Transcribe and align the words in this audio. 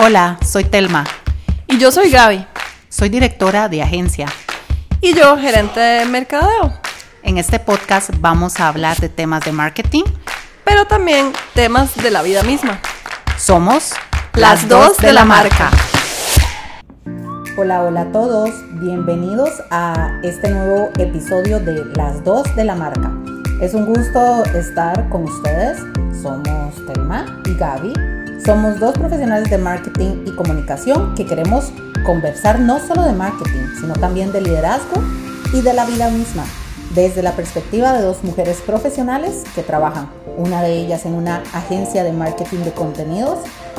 Hola, 0.00 0.38
soy 0.46 0.62
Telma. 0.62 1.02
Y 1.66 1.76
yo 1.78 1.90
soy 1.90 2.12
Gaby. 2.12 2.46
Soy 2.88 3.08
directora 3.08 3.68
de 3.68 3.82
agencia. 3.82 4.28
Y 5.00 5.12
yo, 5.12 5.36
gerente 5.36 5.80
de 5.80 6.04
mercadeo. 6.04 6.72
En 7.24 7.36
este 7.36 7.58
podcast 7.58 8.10
vamos 8.20 8.60
a 8.60 8.68
hablar 8.68 8.98
de 8.98 9.08
temas 9.08 9.44
de 9.44 9.50
marketing, 9.50 10.04
pero 10.64 10.84
también 10.84 11.32
temas 11.52 11.96
de 11.96 12.12
la 12.12 12.22
vida 12.22 12.44
misma. 12.44 12.80
Somos 13.36 13.94
las 14.34 14.68
dos 14.68 14.98
de 14.98 15.12
la 15.12 15.24
marca. 15.24 15.68
Hola, 17.58 17.82
hola 17.82 18.02
a 18.02 18.12
todos. 18.12 18.50
Bienvenidos 18.74 19.50
a 19.72 20.20
este 20.22 20.48
nuevo 20.50 20.90
episodio 21.00 21.58
de 21.58 21.84
Las 21.96 22.22
dos 22.22 22.44
de 22.54 22.62
la 22.62 22.76
marca. 22.76 23.10
Es 23.60 23.74
un 23.74 23.84
gusto 23.84 24.44
estar 24.54 25.08
con 25.08 25.24
ustedes. 25.24 25.80
Somos 26.22 26.86
Telma 26.86 27.42
y 27.46 27.54
Gaby 27.54 28.17
somos 28.44 28.78
dos 28.78 28.94
profesionales 28.94 29.50
de 29.50 29.58
marketing 29.58 30.24
y 30.26 30.30
comunicación 30.32 31.14
que 31.14 31.26
queremos 31.26 31.72
conversar 32.04 32.60
no 32.60 32.78
solo 32.78 33.02
de 33.02 33.12
marketing, 33.12 33.66
sino 33.80 33.94
también 33.94 34.32
de 34.32 34.40
liderazgo 34.40 35.02
y 35.52 35.60
de 35.60 35.72
la 35.72 35.84
vida 35.84 36.10
misma, 36.10 36.44
desde 36.94 37.22
la 37.22 37.32
perspectiva 37.32 37.92
de 37.92 38.02
dos 38.02 38.22
mujeres 38.22 38.58
profesionales 38.64 39.44
que 39.54 39.62
trabajan, 39.62 40.08
una 40.36 40.62
de 40.62 40.72
ellas 40.72 41.04
en 41.04 41.14
una 41.14 41.42
agencia 41.52 42.04
de 42.04 42.12
marketing 42.12 42.58
de 42.58 42.72
contenidos 42.72 43.38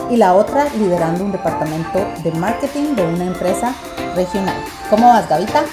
y 0.10 0.18
la 0.18 0.34
otra 0.34 0.68
liderando 0.78 1.24
un 1.24 1.32
departamento 1.32 2.06
de 2.24 2.32
marketing 2.34 2.96
de 2.96 3.06
una 3.06 3.26
empresa 3.26 3.74
regional. 4.16 4.56
¿Cómo 4.90 5.08
vas, 5.08 5.28
Gavita? 5.30 5.64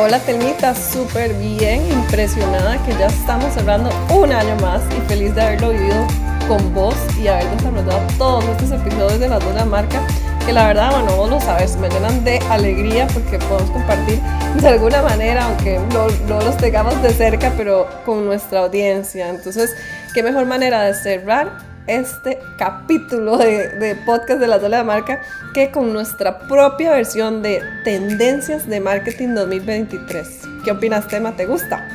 Hola 0.00 0.18
Telmita, 0.20 0.74
súper 0.74 1.34
bien, 1.34 1.86
impresionada 1.92 2.82
que 2.84 2.92
ya 2.92 3.06
estamos 3.06 3.52
cerrando 3.52 3.90
un 4.14 4.32
año 4.32 4.56
más 4.56 4.82
y 4.96 5.00
feliz 5.06 5.34
de 5.34 5.42
haberlo 5.42 5.68
vivido 5.68 6.06
con 6.48 6.74
vos 6.74 6.94
y 7.20 7.28
haber 7.28 7.48
desarrollado 7.56 8.00
todos 8.18 8.44
estos 8.44 8.72
episodios 8.72 9.20
de 9.20 9.28
la 9.28 9.38
Dona 9.38 9.64
Marca, 9.64 10.00
que 10.44 10.52
la 10.52 10.66
verdad, 10.66 10.90
bueno, 10.92 11.16
vos 11.16 11.30
lo 11.30 11.40
sabes, 11.40 11.76
me 11.76 11.88
llenan 11.88 12.24
de 12.24 12.38
alegría 12.50 13.06
porque 13.08 13.38
podemos 13.38 13.70
compartir 13.70 14.18
de 14.60 14.68
alguna 14.68 15.02
manera, 15.02 15.44
aunque 15.44 15.80
no, 15.92 16.08
los 16.40 16.56
tengamos 16.56 17.00
de 17.02 17.10
cerca, 17.10 17.52
pero 17.56 17.86
con 18.04 18.24
nuestra 18.24 18.60
audiencia. 18.60 19.28
Entonces, 19.28 19.74
qué 20.14 20.22
mejor 20.22 20.46
manera 20.46 20.82
de 20.82 20.94
cerrar 20.94 21.52
este 21.86 22.38
capítulo 22.58 23.38
de, 23.38 23.96
podcast 24.06 24.40
de 24.40 24.46
la 24.46 24.58
Dona 24.58 24.78
de 24.78 24.84
Marca 24.84 25.22
que 25.54 25.70
con 25.70 25.92
nuestra 25.92 26.40
propia 26.40 26.92
versión 26.92 27.42
de 27.42 27.62
Tendencias 27.84 28.68
de 28.68 28.80
Marketing 28.80 29.34
2023. 29.34 30.42
¿Qué 30.64 30.70
opinas, 30.70 31.08
Tema? 31.08 31.34
¿Te 31.36 31.46
gusta? 31.46 31.88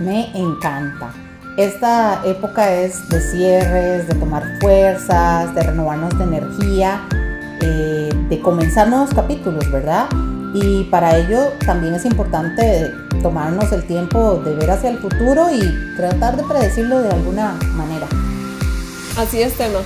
Me 0.00 0.30
encanta. 0.36 1.23
Esta 1.56 2.20
época 2.24 2.74
es 2.74 3.08
de 3.08 3.20
cierres, 3.20 4.08
de 4.08 4.14
tomar 4.16 4.58
fuerzas, 4.60 5.54
de 5.54 5.62
renovarnos 5.62 6.18
de 6.18 6.24
energía, 6.24 7.06
eh, 7.60 8.10
de 8.28 8.40
comenzar 8.40 8.88
nuevos 8.88 9.14
capítulos, 9.14 9.70
¿verdad? 9.70 10.08
Y 10.52 10.82
para 10.84 11.16
ello 11.16 11.52
también 11.64 11.94
es 11.94 12.04
importante 12.06 12.92
tomarnos 13.22 13.70
el 13.70 13.86
tiempo 13.86 14.42
de 14.44 14.56
ver 14.56 14.68
hacia 14.68 14.90
el 14.90 14.98
futuro 14.98 15.46
y 15.52 15.96
tratar 15.96 16.36
de 16.36 16.42
predecirlo 16.42 17.00
de 17.02 17.10
alguna 17.10 17.56
manera. 17.76 18.08
Así 19.16 19.40
es, 19.40 19.54
Tema. 19.54 19.78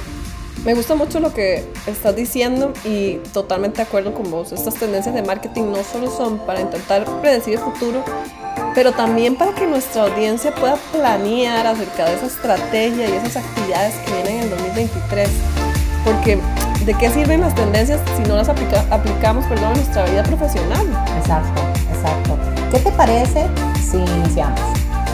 Me 0.64 0.72
gusta 0.72 0.94
mucho 0.94 1.20
lo 1.20 1.34
que 1.34 1.70
estás 1.86 2.16
diciendo 2.16 2.72
y 2.84 3.16
totalmente 3.34 3.76
de 3.76 3.82
acuerdo 3.82 4.14
con 4.14 4.30
vos. 4.30 4.52
Estas 4.52 4.74
tendencias 4.74 5.14
de 5.14 5.22
marketing 5.22 5.64
no 5.64 5.84
solo 5.84 6.10
son 6.10 6.38
para 6.38 6.62
intentar 6.62 7.04
predecir 7.20 7.54
el 7.54 7.60
futuro, 7.60 8.02
pero 8.78 8.92
también 8.92 9.34
para 9.34 9.50
que 9.56 9.66
nuestra 9.66 10.04
audiencia 10.04 10.54
pueda 10.54 10.76
planear 10.92 11.66
acerca 11.66 12.04
de 12.04 12.14
esa 12.14 12.26
estrategia 12.26 13.08
y 13.08 13.12
esas 13.12 13.38
actividades 13.44 13.92
que 13.96 14.12
vienen 14.12 14.36
en 14.36 14.42
el 14.44 14.50
2023. 14.50 15.28
Porque 16.04 16.38
¿de 16.86 16.94
qué 16.94 17.10
sirven 17.10 17.40
las 17.40 17.56
tendencias 17.56 18.00
si 18.16 18.22
no 18.28 18.36
las 18.36 18.48
aplicamos 18.48 19.44
perdón, 19.46 19.72
en 19.72 19.78
nuestra 19.78 20.04
vida 20.04 20.22
profesional? 20.22 20.86
Exacto, 21.18 21.60
exacto. 21.92 22.38
¿Qué 22.70 22.78
te 22.78 22.92
parece 22.92 23.48
si 23.82 23.96
iniciamos? 23.96 24.60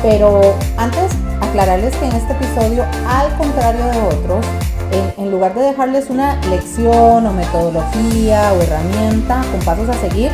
Pero 0.02 0.54
antes, 0.76 1.12
aclararles 1.40 1.96
que 1.96 2.04
en 2.04 2.16
este 2.16 2.34
episodio, 2.34 2.84
al 3.08 3.34
contrario 3.38 3.82
de 3.82 4.14
otros, 4.14 4.44
en, 4.92 5.24
en, 5.24 5.30
lugar 5.30 5.54
de 5.54 5.62
dejarles 5.62 6.10
una 6.10 6.36
lección 6.50 7.26
o 7.26 7.32
metodología 7.32 8.52
o 8.52 8.60
herramienta 8.60 9.42
con 9.50 9.60
pasos 9.60 9.88
a 9.88 9.94
seguir, 9.94 10.30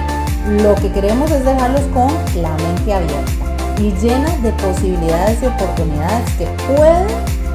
lo 0.51 0.75
que 0.75 0.91
queremos 0.91 1.31
es 1.31 1.45
dejarlos 1.45 1.83
con 1.95 2.13
la 2.43 2.51
mente 2.55 2.93
abierta 2.93 3.33
y 3.79 3.93
llena 3.93 4.29
de 4.39 4.51
posibilidades 4.55 5.41
y 5.43 5.47
oportunidades 5.47 6.29
que 6.33 6.47
pueden 6.67 7.07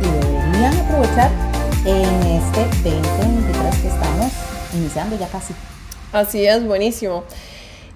y 0.01 0.25
deberían 0.25 0.78
aprovechar 0.78 1.29
en 1.85 2.23
este 2.23 2.61
2023 2.89 3.81
que 3.81 3.88
estamos 3.89 4.31
iniciando 4.73 5.17
ya 5.19 5.28
casi. 5.28 5.53
Así 6.13 6.45
es, 6.45 6.66
buenísimo. 6.66 7.25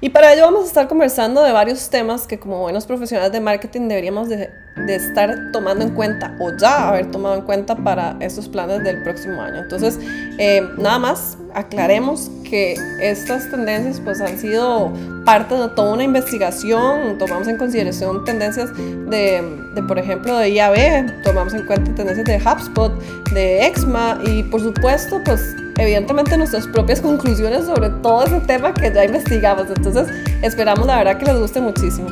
Y 0.02 0.10
para 0.10 0.34
ello 0.34 0.44
vamos 0.44 0.66
a 0.66 0.68
estar 0.68 0.88
conversando 0.90 1.44
de 1.44 1.54
varios 1.54 1.90
temas 1.90 2.28
que 2.28 2.38
como 2.38 2.60
buenos 2.60 2.86
profesionales 2.86 3.32
de 3.32 3.40
marketing 3.40 3.88
deberíamos 3.88 4.28
de, 4.28 4.52
estar 4.88 5.52
tomando 5.52 5.84
en 5.84 5.92
cuenta 5.92 6.36
o 6.40 6.56
ya 6.56 6.90
haber 6.90 7.12
tomado 7.12 7.36
en 7.36 7.42
cuenta 7.42 7.76
para 7.76 8.16
estos 8.20 8.48
planes 8.48 8.84
del 8.84 9.04
próximo 9.04 9.42
año. 9.42 9.58
Entonces, 9.58 10.00
eh, 10.38 10.68
nada 10.78 11.00
más 11.00 11.38
aclaremos 11.54 12.30
que 12.50 12.76
estas 13.02 13.50
tendencias 13.50 14.00
pues 14.00 14.22
han 14.22 14.38
sido 14.38 14.92
parte 15.26 15.56
de 15.56 15.68
toda 15.70 15.94
una 15.94 16.04
investigación, 16.04 17.18
tomamos 17.18 17.48
en 17.48 17.58
consideración 17.58 18.24
tendencias 18.24 18.76
de, 18.76 19.44
de 19.76 19.84
por 19.84 20.00
ejemplo, 20.00 20.38
de 20.38 20.50
IAB, 20.50 21.24
tomamos 21.24 21.54
en 21.54 21.66
cuenta 21.66 21.94
tendencias 21.94 22.26
de 22.26 22.38
HubSpot, 22.38 22.92
de 23.34 23.66
EXMA 23.68 24.22
y 24.26 24.44
por 24.44 24.62
supuesto 24.62 25.22
pues 25.24 25.56
evidentemente 25.78 26.38
nuestras 26.38 26.68
propias 26.68 27.02
conclusiones 27.02 27.66
sobre 27.66 27.90
todo 28.02 28.26
ese 28.26 28.40
tema 28.42 28.74
que 28.74 28.92
ya 28.94 29.06
investigamos. 29.06 29.68
Entonces, 29.76 30.08
esperamos 30.42 30.86
la 30.86 30.98
verdad 30.98 31.18
que 31.18 31.26
les 31.26 31.38
guste 31.38 31.62
muchísimo. 31.62 32.10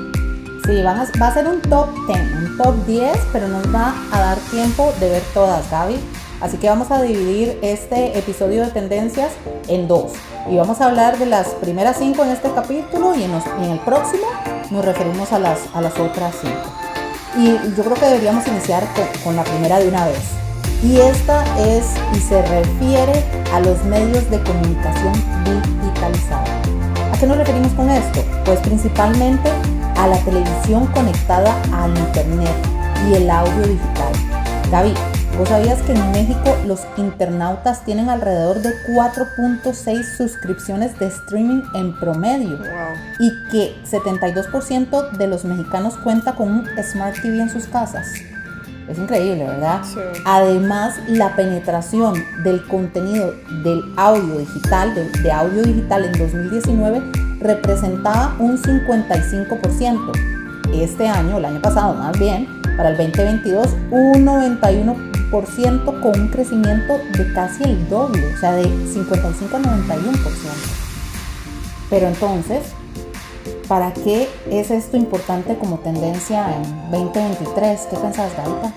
Sí, 0.68 0.82
a, 0.82 1.08
va 1.22 1.28
a 1.28 1.34
ser 1.34 1.48
un 1.48 1.62
top 1.62 1.88
10, 2.08 2.20
un 2.44 2.58
top 2.58 2.76
10, 2.86 3.18
pero 3.32 3.48
nos 3.48 3.74
va 3.74 3.96
a 4.12 4.20
dar 4.20 4.38
tiempo 4.52 4.92
de 5.00 5.12
ver 5.12 5.24
todas, 5.34 5.72
Gaby. 5.72 5.98
Así 6.42 6.58
que 6.58 6.68
vamos 6.68 6.92
a 6.92 7.02
dividir 7.02 7.58
este 7.62 8.20
episodio 8.20 8.66
de 8.66 8.72
tendencias 8.72 9.32
en 9.70 9.88
dos. 9.88 10.12
Y 10.52 10.58
vamos 10.58 10.82
a 10.82 10.88
hablar 10.88 11.18
de 11.20 11.26
las 11.26 11.48
primeras 11.62 11.96
cinco 11.98 12.26
en 12.26 12.32
este 12.32 12.52
capítulo 12.52 13.16
y 13.16 13.24
en, 13.24 13.32
el 13.32 13.80
próximo 13.80 14.26
nos 14.70 14.84
referimos 14.84 15.32
a 15.32 15.40
las, 15.40 15.60
a 15.74 15.80
las 15.80 15.98
otras 15.98 16.36
cinco. 16.42 16.70
Y 17.38 17.52
yo 17.78 17.84
creo 17.86 17.96
que 17.96 18.06
deberíamos 18.06 18.46
iniciar 18.46 18.84
con 19.24 19.38
la 19.38 19.46
primera 19.46 19.80
de 19.80 19.88
una 19.88 20.06
vez. 20.06 20.20
Y 20.84 21.00
esta 21.00 21.46
es 21.66 21.94
y 22.14 22.20
se 22.20 22.42
refiere 22.42 23.24
a 23.54 23.62
los 23.62 23.82
medios 23.86 24.30
de 24.30 24.44
comunicación 24.44 25.14
digitalizados. 25.46 26.50
¿A 27.14 27.18
qué 27.18 27.26
nos 27.26 27.38
referimos 27.38 27.72
con 27.72 27.90
esto? 27.90 28.22
Pues 28.44 28.60
principalmente 28.60 29.50
a 29.98 30.08
la 30.08 30.18
televisión 30.24 30.88
conectada 30.88 31.62
al 31.74 31.98
Internet 31.98 32.56
y 33.10 33.16
el 33.16 33.30
audio 33.30 33.68
digital. 33.68 34.14
Gaby, 34.72 34.94
¿vos 35.38 35.50
sabías 35.50 35.82
que 35.82 35.94
en 35.94 36.12
México 36.12 36.56
los 36.66 36.82
internautas 36.98 37.84
tienen 37.84 38.10
alrededor 38.10 38.62
de 38.62 38.72
4.6 38.90 40.04
suscripciones 40.18 40.98
de 41.00 41.08
streaming 41.08 41.64
en 41.74 41.98
promedio? 42.00 42.60
Y 43.20 43.32
que 43.50 43.76
72% 43.86 45.12
de 45.12 45.28
los 45.28 45.46
mexicanos 45.46 45.98
cuenta 45.98 46.36
con 46.36 46.52
un 46.52 46.68
Smart 46.84 47.16
TV 47.22 47.42
en 47.42 47.50
sus 47.50 47.66
casas. 47.66 48.08
Es 48.88 48.98
increíble, 48.98 49.46
¿verdad? 49.46 49.82
Además, 50.24 50.96
la 51.08 51.36
penetración 51.36 52.24
del 52.44 52.66
contenido 52.68 53.34
del 53.64 53.84
audio 53.98 54.38
digital, 54.38 54.96
de, 54.96 55.32
audio 55.32 55.62
digital 55.64 56.06
en 56.06 56.14
2019, 56.14 57.27
representaba 57.40 58.36
un 58.40 58.58
55%. 58.58 60.12
Este 60.74 61.08
año, 61.08 61.38
el 61.38 61.46
año 61.46 61.62
pasado 61.62 61.94
más 61.94 62.18
bien, 62.20 62.48
para 62.76 62.90
el 62.90 62.98
2022, 62.98 63.68
un 63.92 64.26
91% 64.26 66.02
con 66.02 66.20
un 66.20 66.28
crecimiento 66.30 66.94
de 67.18 67.34
casi 67.34 67.64
el 67.64 67.90
doble, 67.90 68.34
o 68.34 68.38
sea, 68.38 68.54
de 68.54 68.64
55 68.64 69.56
a 69.56 69.60
91%. 69.60 69.70
Pero 71.90 72.08
entonces, 72.08 72.64
¿Para 73.68 73.94
qué 73.94 74.30
es 74.50 74.72
esto 74.72 74.96
importante 74.96 75.58
como 75.58 75.80
tendencia 75.80 76.56
en 76.56 76.92
2023? 76.92 77.82
¿Qué 77.90 77.98
pensás, 77.98 78.32
Gaita? 78.38 78.74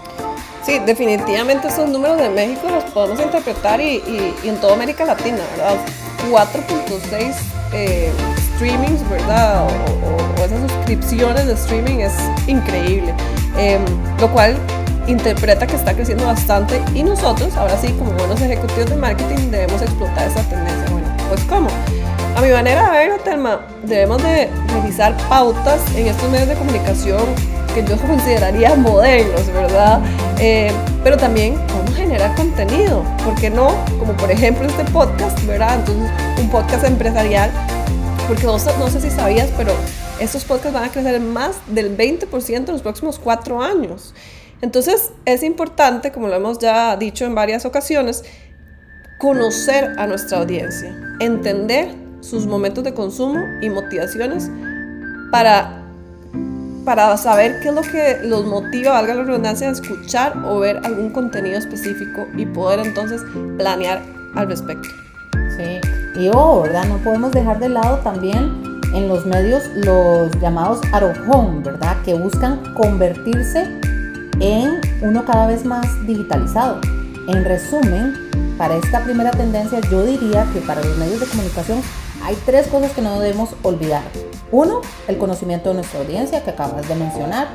Sí, 0.65 0.81
definitivamente 0.81 1.69
esos 1.69 1.89
números 1.89 2.19
de 2.19 2.29
México 2.29 2.69
los 2.69 2.83
podemos 2.85 3.21
interpretar 3.21 3.81
y, 3.81 4.03
en 4.43 4.57
toda 4.57 4.75
América 4.75 5.05
Latina, 5.05 5.39
¿verdad? 5.57 5.77
4.6 6.29 7.35
eh, 7.73 8.13
streamings, 8.61 9.09
¿verdad? 9.09 9.67
O, 9.67 10.45
esas 10.45 10.71
suscripciones 10.71 11.47
de 11.47 11.55
streaming 11.55 12.01
es 12.01 12.13
increíble. 12.47 13.15
Em, 13.57 13.81
lo 14.21 14.31
cual 14.31 14.55
interpreta 15.07 15.67
que 15.67 15.77
está 15.77 15.95
creciendo 15.95 16.27
bastante 16.27 16.81
y 16.95 17.03
nosotros, 17.03 17.57
ahora 17.57 17.77
sí, 17.81 17.89
como 17.99 18.13
buenos 18.13 18.41
ejecutivos 18.41 18.91
de 18.91 18.97
marketing, 18.97 19.51
debemos 19.51 19.81
explotar 19.81 20.29
esa 20.29 20.43
tendencia. 20.43 20.91
Bueno, 20.91 21.07
pues 21.31 21.43
¿cómo? 21.45 21.69
A 22.37 22.43
mi 22.43 22.51
manera 22.51 22.91
de 22.91 22.99
verlo, 22.99 23.17
Telma, 23.25 23.61
debemos 23.83 24.23
de 24.23 24.51
revisar 24.75 25.17
pautas 25.29 25.81
en 25.97 26.09
estos 26.09 26.31
medios 26.31 26.49
de 26.49 26.55
comunicación 26.55 27.23
que 27.75 27.83
yo 27.85 27.97
consideraría 27.97 28.75
modernos, 28.75 29.47
¿verdad? 29.55 30.01
Eh, 30.39 30.71
pero 31.03 31.17
también 31.17 31.55
cómo 31.73 31.97
generar 31.97 32.35
contenido, 32.35 33.05
¿por 33.25 33.35
qué 33.37 33.49
no? 33.49 33.71
Como 33.99 34.13
por 34.15 34.31
ejemplo 34.31 34.67
este 34.69 34.85
podcast, 34.87 35.45
¿verdad? 35.47 35.77
Entonces, 35.77 36.11
un 36.39 36.49
podcast 36.51 36.85
empresarial, 36.85 37.51
porque 38.31 38.47
no, 38.47 38.53
no 38.79 38.89
sé 38.89 39.01
si 39.01 39.11
sabías, 39.11 39.49
pero 39.57 39.73
estos 40.21 40.45
podcasts 40.45 40.73
van 40.73 40.85
a 40.85 40.93
crecer 40.93 41.21
más 41.21 41.57
del 41.67 41.97
20% 41.97 42.55
en 42.55 42.65
los 42.65 42.81
próximos 42.81 43.19
cuatro 43.19 43.61
años. 43.61 44.15
Entonces, 44.61 45.11
es 45.25 45.43
importante, 45.43 46.13
como 46.13 46.29
lo 46.29 46.37
hemos 46.37 46.61
ya 46.61 46.97
dicho 46.97 47.25
en 47.25 47.35
varias 47.35 47.65
ocasiones, 47.65 48.23
conocer 49.19 49.99
a 49.99 50.07
nuestra 50.07 50.39
audiencia, 50.39 50.97
entender 51.19 51.93
sus 52.21 52.47
momentos 52.47 52.85
de 52.85 52.95
consumo 52.95 53.41
y 53.63 53.69
motivaciones 53.69 54.49
para, 55.33 55.83
para 56.85 57.17
saber 57.17 57.59
qué 57.63 57.71
es 57.71 57.75
lo 57.75 57.83
que 57.83 58.21
los 58.23 58.47
motiva, 58.47 58.93
valga 58.93 59.15
la 59.15 59.25
redundancia, 59.25 59.69
a 59.69 59.73
escuchar 59.73 60.39
o 60.45 60.61
ver 60.61 60.81
algún 60.85 61.11
contenido 61.11 61.59
específico 61.59 62.29
y 62.37 62.47
poder 62.47 62.87
entonces 62.87 63.23
planear 63.59 64.01
al 64.37 64.47
respecto. 64.47 64.89
Sí, 65.57 65.81
y 66.17 66.29
oh, 66.33 66.63
¿verdad? 66.63 66.85
No 66.87 66.99
podemos 66.99 67.33
dejar 67.33 67.59
de 67.59 67.69
lado 67.69 67.99
también 67.99 68.81
en 68.95 69.09
los 69.09 69.25
medios 69.27 69.65
los 69.75 70.31
llamados 70.41 70.81
home, 71.29 71.63
¿verdad? 71.63 71.97
Que 72.05 72.15
buscan 72.15 72.75
convertirse 72.75 73.81
en 74.41 74.81
uno 75.03 75.25
cada 75.25 75.47
vez 75.47 75.65
más 75.65 75.87
digitalizado. 76.07 76.81
En 77.29 77.45
resumen, 77.45 78.15
para 78.59 78.77
esta 78.77 79.05
primera 79.05 79.31
tendencia 79.31 79.81
yo 79.91 80.05
diría 80.05 80.47
que 80.53 80.61
para 80.61 80.83
los 80.83 80.97
medios 80.99 81.21
de 81.21 81.27
comunicación 81.27 81.81
hay 82.25 82.37
tres 82.45 82.67
cosas 82.69 82.93
que 82.93 83.03
no 83.03 83.21
debemos 83.21 83.51
olvidar. 83.63 84.03
Uno, 84.53 84.81
el 85.07 85.17
conocimiento 85.17 85.69
de 85.69 85.77
nuestra 85.77 86.01
audiencia 86.01 86.43
que 86.43 86.51
acabas 86.51 86.89
de 86.89 86.95
mencionar. 86.97 87.49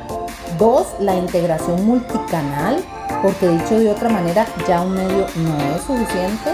Dos, 0.58 0.88
la 1.00 1.16
integración 1.16 1.86
multicanal, 1.86 2.82
porque 3.26 3.48
dicho 3.48 3.80
de 3.80 3.90
otra 3.90 4.08
manera, 4.08 4.46
ya 4.68 4.82
un 4.82 4.94
medio 4.94 5.26
no 5.36 5.76
es 5.76 5.82
suficiente. 5.82 6.52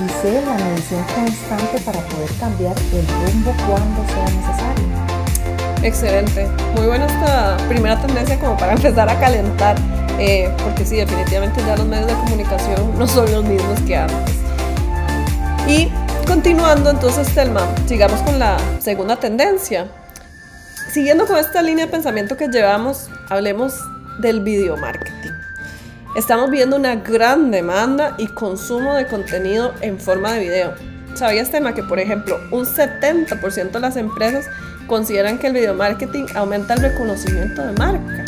Y 0.00 0.08
C, 0.22 0.40
la 0.40 0.54
medición 0.54 1.04
constante 1.14 1.78
para 1.84 2.00
poder 2.00 2.30
cambiar 2.40 2.74
el 2.94 3.06
rumbo 3.06 3.54
cuando 3.68 4.02
sea 4.08 4.24
necesario. 4.24 5.82
Excelente. 5.82 6.48
Muy 6.76 6.86
buena 6.86 7.04
esta 7.04 7.58
primera 7.68 8.00
tendencia 8.00 8.40
como 8.40 8.56
para 8.56 8.72
empezar 8.76 9.06
a 9.06 9.20
calentar, 9.20 9.76
eh, 10.18 10.50
porque 10.64 10.86
sí, 10.86 10.96
definitivamente 10.96 11.60
ya 11.66 11.76
los 11.76 11.86
medios 11.86 12.06
de 12.06 12.14
comunicación 12.14 12.98
no 12.98 13.06
son 13.06 13.30
los 13.30 13.44
mismos 13.44 13.78
que 13.80 13.96
antes. 13.96 14.34
Y 15.68 15.92
Continuando 16.26 16.88
entonces, 16.88 17.28
Telma, 17.34 17.68
sigamos 17.86 18.22
con 18.22 18.38
la 18.38 18.56
segunda 18.78 19.16
tendencia. 19.16 19.88
Siguiendo 20.90 21.26
con 21.26 21.36
esta 21.36 21.60
línea 21.60 21.84
de 21.84 21.92
pensamiento 21.92 22.38
que 22.38 22.48
llevamos, 22.48 23.10
hablemos 23.28 23.74
del 24.20 24.40
video 24.40 24.78
marketing. 24.78 25.23
Estamos 26.14 26.48
viendo 26.48 26.76
una 26.76 26.94
gran 26.94 27.50
demanda 27.50 28.14
y 28.18 28.28
consumo 28.28 28.94
de 28.94 29.08
contenido 29.08 29.74
en 29.80 29.98
forma 29.98 30.32
de 30.32 30.40
video. 30.40 30.74
¿Sabías, 31.14 31.50
Telma, 31.50 31.74
que 31.74 31.82
por 31.82 31.98
ejemplo 31.98 32.38
un 32.52 32.64
70% 32.64 33.72
de 33.72 33.80
las 33.80 33.96
empresas 33.96 34.46
consideran 34.86 35.38
que 35.38 35.48
el 35.48 35.54
video 35.54 35.74
marketing 35.74 36.26
aumenta 36.36 36.74
el 36.74 36.82
reconocimiento 36.82 37.66
de 37.66 37.72
marca? 37.72 38.24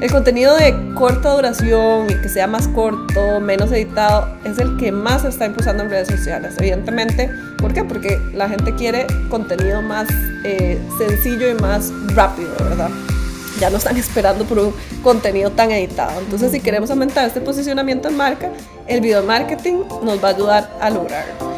El 0.00 0.10
contenido 0.10 0.56
de 0.56 0.94
corta 0.94 1.34
duración 1.34 2.08
y 2.08 2.14
que 2.14 2.30
sea 2.30 2.46
más 2.46 2.66
corto, 2.68 3.40
menos 3.40 3.72
editado, 3.72 4.34
es 4.44 4.58
el 4.58 4.78
que 4.78 4.90
más 4.90 5.22
se 5.22 5.28
está 5.28 5.44
impulsando 5.44 5.82
en 5.82 5.90
redes 5.90 6.08
sociales. 6.08 6.54
Evidentemente, 6.58 7.30
¿por 7.58 7.74
qué? 7.74 7.84
Porque 7.84 8.18
la 8.32 8.48
gente 8.48 8.74
quiere 8.74 9.06
contenido 9.28 9.82
más 9.82 10.08
eh, 10.44 10.80
sencillo 10.96 11.50
y 11.50 11.54
más 11.60 11.92
rápido, 12.14 12.54
¿verdad? 12.58 12.88
Ya 13.58 13.70
no 13.70 13.78
están 13.78 13.96
esperando 13.98 14.44
por 14.44 14.58
un 14.58 14.74
contenido 15.02 15.50
tan 15.50 15.70
editado. 15.70 16.20
Entonces, 16.20 16.52
si 16.52 16.60
queremos 16.60 16.90
aumentar 16.90 17.26
este 17.26 17.40
posicionamiento 17.40 18.08
en 18.08 18.16
marca, 18.16 18.50
el 18.86 19.00
video 19.00 19.22
marketing 19.22 19.84
nos 20.02 20.22
va 20.22 20.28
a 20.28 20.32
ayudar 20.32 20.70
a 20.80 20.90
lograrlo. 20.90 21.56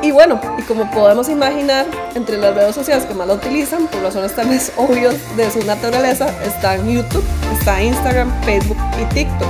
Y 0.00 0.12
bueno, 0.12 0.40
y 0.56 0.62
como 0.62 0.88
podemos 0.90 1.28
imaginar, 1.28 1.84
entre 2.14 2.38
las 2.38 2.54
redes 2.54 2.74
sociales 2.74 3.04
que 3.04 3.14
más 3.14 3.26
lo 3.26 3.34
utilizan, 3.34 3.88
por 3.88 4.00
razones 4.00 4.34
tan 4.34 4.48
obvias 4.76 5.14
de 5.36 5.50
su 5.50 5.64
naturaleza, 5.64 6.28
están 6.44 6.88
YouTube, 6.88 7.24
está 7.58 7.82
Instagram, 7.82 8.30
Facebook 8.44 8.78
y 9.00 9.14
TikTok, 9.14 9.48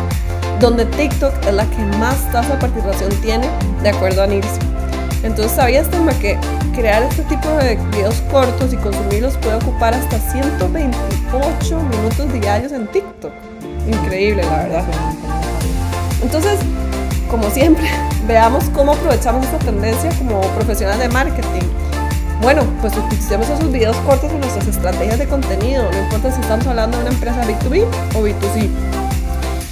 donde 0.58 0.86
TikTok 0.86 1.34
es 1.46 1.52
la 1.52 1.66
que 1.66 1.82
más 1.98 2.32
tasa 2.32 2.54
de 2.54 2.60
participación 2.60 3.10
tiene, 3.20 3.46
de 3.82 3.90
acuerdo 3.90 4.22
a 4.22 4.26
Nielsen. 4.26 4.77
Entonces, 5.22 5.52
¿sabías, 5.52 5.90
tema 5.90 6.12
que 6.18 6.38
crear 6.74 7.02
este 7.02 7.22
tipo 7.24 7.48
de 7.56 7.76
videos 7.90 8.22
cortos 8.30 8.72
y 8.72 8.76
consumirlos 8.76 9.36
puede 9.38 9.56
ocupar 9.56 9.94
hasta 9.94 10.18
128 10.18 11.80
minutos 11.80 12.32
diarios 12.32 12.72
en 12.72 12.86
TikTok? 12.86 13.32
Increíble, 13.88 14.42
la 14.44 14.62
verdad. 14.62 14.84
Entonces, 16.22 16.60
como 17.30 17.50
siempre, 17.50 17.88
veamos 18.28 18.64
cómo 18.70 18.92
aprovechamos 18.92 19.44
esta 19.44 19.58
tendencia 19.58 20.10
como 20.18 20.40
profesionales 20.52 21.00
de 21.00 21.08
marketing. 21.08 21.66
Bueno, 22.40 22.62
pues 22.80 22.96
utilicemos 22.96 23.48
esos 23.48 23.72
videos 23.72 23.96
cortos 23.98 24.30
en 24.30 24.40
nuestras 24.40 24.68
estrategias 24.68 25.18
de 25.18 25.26
contenido, 25.26 25.90
no 25.90 25.98
importa 25.98 26.30
si 26.32 26.40
estamos 26.40 26.64
hablando 26.68 26.96
de 26.96 27.02
una 27.02 27.12
empresa 27.12 27.42
B2B 27.42 27.84
o 28.14 28.22
B2C. 28.22 28.68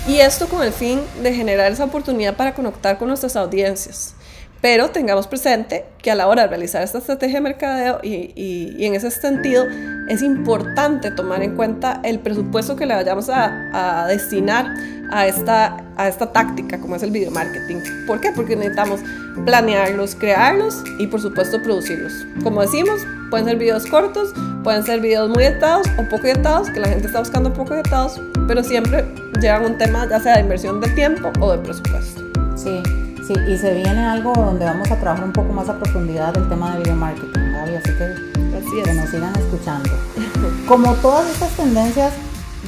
Y 0.09 0.19
esto 0.19 0.49
con 0.49 0.65
el 0.65 0.73
fin 0.73 1.01
de 1.23 1.33
generar 1.33 1.71
esa 1.71 1.85
oportunidad 1.85 2.35
para 2.35 2.55
conectar 2.55 2.99
con 2.99 3.09
nuestras 3.09 3.37
audiencias. 3.37 4.16
Pero 4.61 4.91
tengamos 4.91 5.27
presente 5.27 5.85
que 6.03 6.11
a 6.11 6.15
la 6.15 6.29
hora 6.29 6.43
de 6.43 6.49
realizar 6.49 6.83
esta 6.83 6.99
estrategia 6.99 7.37
de 7.37 7.41
mercadeo 7.43 8.01
y, 8.03 8.33
y, 8.35 8.85
en 8.85 8.95
ese 8.95 9.11
sentido 9.11 9.65
es 10.09 10.23
importante 10.23 11.11
tomar 11.11 11.43
en 11.43 11.57
cuenta 11.57 12.01
el 12.05 12.21
presupuesto 12.21 12.75
que 12.75 12.87
le 12.87 12.95
vayamos 12.95 13.29
a, 13.29 14.03
a 14.03 14.07
destinar 14.07 14.75
a 15.11 15.27
esta, 15.27 15.85
a 15.97 16.09
esta 16.09 16.33
táctica 16.33 16.79
como 16.79 16.97
es 16.97 17.03
el 17.03 17.11
video 17.11 17.31
marketing. 17.31 17.77
¿Por 18.07 18.21
qué? 18.21 18.33
Porque 18.33 18.57
necesitamos 18.57 19.01
planearlos, 19.45 20.15
crearlos 20.15 20.83
y 20.99 21.07
por 21.07 21.21
supuesto 21.21 21.63
producirlos. 21.63 22.13
Como 22.43 22.63
decimos, 22.63 23.07
pueden 23.31 23.47
ser 23.47 23.57
videos 23.59 23.87
cortos, 23.87 24.33
pueden 24.65 24.83
ser 24.85 25.01
videos 25.01 25.29
muy 25.29 25.45
editados 25.45 25.87
o 25.99 26.09
poco 26.09 26.27
editados, 26.27 26.71
que 26.71 26.81
la 26.81 26.89
gente 26.89 27.07
está 27.07 27.21
buscando 27.21 27.53
poco 27.53 27.75
editados, 27.75 28.21
pero 28.49 28.65
siempre 28.65 29.05
llevan 29.41 29.67
un 29.67 29.79
tema 29.79 30.09
ya 30.09 30.21
sea 30.21 30.35
de 30.35 30.41
inversión 30.41 30.81
de 30.81 30.89
tiempo 30.91 31.31
o 31.41 31.53
de 31.53 31.59
presupuesto. 31.59 32.23
Sí. 32.57 33.06
Sí, 33.27 33.35
y 33.49 33.59
se 33.59 33.75
viene 33.75 34.07
algo 34.07 34.33
donde 34.33 34.65
vamos 34.65 34.89
a 34.89 35.01
trabajar 35.01 35.25
un 35.25 35.33
poco 35.33 35.53
más 35.53 35.69
a 35.69 35.77
profundidad 35.77 36.37
el 36.37 36.49
tema 36.49 36.73
de 36.73 36.79
video 36.79 36.95
marketing, 36.95 37.53
Gaby, 37.53 37.75
así 37.75 37.91
que 37.91 38.37
que 38.85 38.93
nos 38.93 39.09
sigan 39.09 39.35
escuchando. 39.37 39.91
Como 40.69 40.93
todas 40.95 41.29
estas 41.31 41.51
tendencias, 41.53 42.13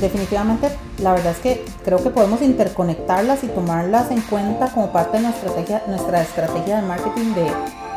definitivamente 0.00 0.70
la 0.98 1.12
verdad 1.12 1.32
es 1.32 1.38
que 1.38 1.64
creo 1.84 2.02
que 2.02 2.10
podemos 2.10 2.42
interconectarlas 2.42 3.44
y 3.44 3.48
tomarlas 3.48 4.10
en 4.10 4.20
cuenta 4.22 4.68
como 4.68 4.90
parte 4.90 5.18
de 5.18 5.24
nuestra 5.24 5.48
estrategia, 5.48 5.82
nuestra 5.86 6.22
estrategia 6.22 6.80
de 6.80 6.82
marketing 6.82 7.34
de 7.34 7.46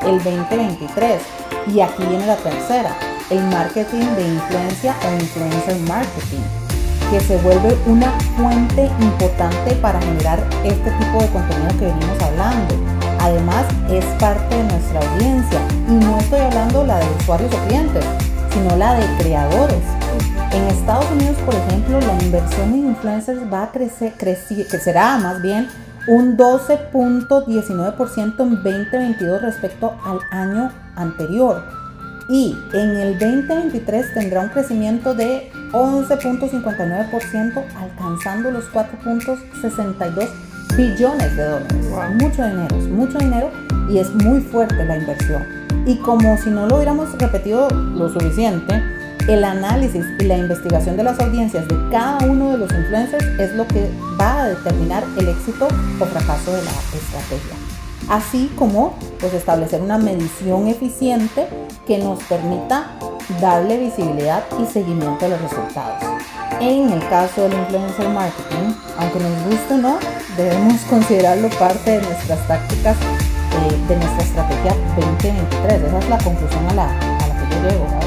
el 0.07 0.23
2023. 0.23 1.21
Y 1.73 1.79
aquí 1.79 2.03
viene 2.03 2.27
la 2.27 2.35
tercera, 2.35 2.95
el 3.29 3.43
marketing 3.45 4.05
de 4.15 4.27
influencia 4.27 4.95
o 5.07 5.13
influencer 5.13 5.79
marketing 5.87 6.60
que 7.11 7.19
se 7.19 7.35
vuelve 7.39 7.77
una 7.87 8.09
fuente 8.37 8.89
importante 9.01 9.75
para 9.81 9.99
generar 9.99 10.39
este 10.63 10.89
tipo 10.91 11.21
de 11.21 11.27
contenido 11.27 11.67
que 11.77 11.87
venimos 11.87 12.21
hablando. 12.21 12.73
Además, 13.19 13.65
es 13.89 14.05
parte 14.17 14.55
de 14.55 14.63
nuestra 14.63 15.01
audiencia 15.01 15.59
y 15.89 15.91
no 15.91 16.17
estoy 16.19 16.39
hablando 16.39 16.85
la 16.85 16.99
de 16.99 17.05
usuarios 17.19 17.53
o 17.53 17.57
clientes, 17.67 18.05
sino 18.53 18.77
la 18.77 18.93
de 18.93 19.05
creadores. 19.17 19.83
En 20.53 20.63
Estados 20.67 21.05
Unidos, 21.11 21.35
por 21.45 21.53
ejemplo, 21.53 21.99
la 21.99 22.13
inversión 22.23 22.73
en 22.73 22.87
influencers 22.87 23.41
va 23.51 23.63
a 23.63 23.71
crecer, 23.73 24.13
crecer 24.17 24.65
crecerá 24.67 25.17
más 25.17 25.41
bien 25.41 25.67
un 26.07 26.37
12.19% 26.37 28.39
en 28.39 28.63
2022 28.63 29.41
respecto 29.41 29.97
al 30.05 30.21
año 30.31 30.71
anterior 30.95 31.81
y 32.31 32.57
en 32.73 32.95
el 32.95 33.19
2023 33.19 34.13
tendrá 34.13 34.39
un 34.39 34.49
crecimiento 34.49 35.13
de 35.13 35.51
11.59% 35.71 37.63
alcanzando 37.75 38.51
los 38.51 38.71
4.62 38.71 40.29
billones 40.77 41.35
de 41.35 41.43
dólares. 41.43 41.73
Mucho 42.21 42.45
dinero, 42.45 42.75
es 42.77 42.87
mucho 42.87 43.17
dinero 43.17 43.51
y 43.89 43.97
es 43.99 44.13
muy 44.13 44.41
fuerte 44.41 44.85
la 44.85 44.97
inversión. 44.97 45.43
Y 45.85 45.97
como 45.97 46.37
si 46.37 46.49
no 46.49 46.67
lo 46.67 46.75
hubiéramos 46.75 47.11
repetido 47.17 47.69
lo 47.69 48.09
suficiente, 48.09 48.81
el 49.27 49.43
análisis 49.43 50.05
y 50.19 50.23
la 50.25 50.37
investigación 50.37 50.97
de 50.97 51.03
las 51.03 51.19
audiencias 51.19 51.67
de 51.67 51.75
cada 51.91 52.17
uno 52.25 52.51
de 52.51 52.57
los 52.57 52.71
influencers 52.71 53.25
es 53.39 53.53
lo 53.53 53.67
que 53.67 53.89
va 54.19 54.43
a 54.43 54.49
determinar 54.49 55.03
el 55.17 55.29
éxito 55.29 55.67
o 55.99 56.05
fracaso 56.05 56.53
de 56.53 56.63
la 56.63 56.71
estrategia 56.71 57.55
así 58.11 58.51
como 58.57 58.93
pues, 59.19 59.33
establecer 59.33 59.81
una 59.81 59.97
medición 59.97 60.67
eficiente 60.67 61.47
que 61.87 61.97
nos 61.97 62.21
permita 62.23 62.97
darle 63.39 63.77
visibilidad 63.77 64.43
y 64.59 64.65
seguimiento 64.65 65.25
a 65.25 65.29
los 65.29 65.41
resultados. 65.41 66.03
En 66.59 66.91
el 66.91 66.99
caso 67.09 67.43
del 67.43 67.53
influencer 67.53 68.09
marketing, 68.09 68.73
aunque 68.99 69.19
nos 69.19 69.43
guste 69.45 69.73
o 69.73 69.77
no, 69.77 69.99
debemos 70.37 70.81
considerarlo 70.81 71.49
parte 71.57 71.91
de 71.91 72.01
nuestras 72.01 72.47
tácticas 72.47 72.97
eh, 72.97 73.77
de 73.87 73.95
nuestra 73.97 74.23
estrategia 74.23 74.75
2023. 74.95 75.81
Esa 75.81 75.99
es 75.99 76.09
la 76.09 76.17
conclusión 76.19 76.67
a 76.69 76.73
la, 76.73 76.85
a 76.85 77.27
la 77.27 77.35
que 77.35 77.55
yo 77.55 77.69
llego. 77.69 78.01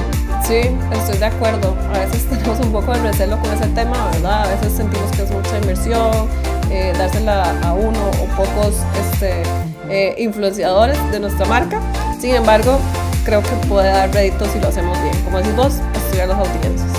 Sí, 0.47 0.61
estoy 0.92 1.18
de 1.18 1.25
acuerdo. 1.25 1.75
A 1.94 1.99
veces 1.99 2.26
tenemos 2.28 2.61
un 2.61 2.71
poco 2.71 2.92
de 2.92 3.00
recelo 3.00 3.40
con 3.40 3.52
ese 3.52 3.66
tema, 3.68 4.11
¿verdad? 4.12 4.44
A 4.44 4.47
veces 4.49 4.73
sentimos 4.75 5.11
que 5.12 5.23
es 5.23 5.30
mucha 5.30 5.59
inversión, 5.59 6.28
eh, 6.71 6.92
dársela 6.99 7.44
a 7.62 7.73
uno 7.73 7.99
o 8.11 8.37
pocos 8.37 8.75
este, 9.12 9.42
eh, 9.88 10.14
influenciadores 10.18 10.99
de 11.11 11.21
nuestra 11.21 11.47
marca. 11.47 11.80
Sin 12.21 12.35
embargo, 12.35 12.78
creo 13.25 13.43
que 13.43 13.50
puede 13.69 13.88
dar 13.88 14.12
réditos 14.12 14.49
si 14.49 14.61
lo 14.61 14.69
hacemos 14.69 15.00
bien. 15.02 15.14
Como 15.25 15.38
decís 15.38 15.57
vos, 15.57 15.75
estudiar 15.95 16.28
las 16.28 16.38
audiencias. 16.38 16.90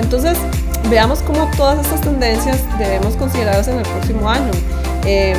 Entonces, 0.00 0.38
veamos 0.90 1.22
cómo 1.22 1.50
todas 1.56 1.84
estas 1.84 2.00
tendencias 2.02 2.62
debemos 2.78 3.16
considerarlas 3.16 3.68
en 3.68 3.78
el 3.78 3.82
próximo 3.84 4.28
año. 4.28 4.50
Eh, 5.06 5.34